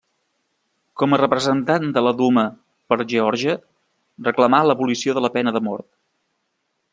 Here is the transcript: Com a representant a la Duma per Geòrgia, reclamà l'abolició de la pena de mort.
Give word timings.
Com 1.01 1.11
a 1.11 1.19
representant 1.21 1.85
a 2.01 2.03
la 2.05 2.13
Duma 2.21 2.45
per 2.93 2.97
Geòrgia, 3.13 3.55
reclamà 4.29 4.63
l'abolició 4.71 5.17
de 5.19 5.25
la 5.27 5.33
pena 5.37 5.55
de 5.59 5.63
mort. 5.69 5.89